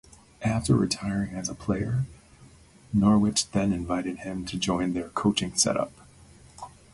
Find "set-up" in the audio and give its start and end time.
5.55-5.91